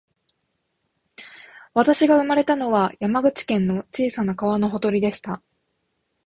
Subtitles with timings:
[1.75, 5.43] 私が生まれたのは、山口県の小さな川のほとりでした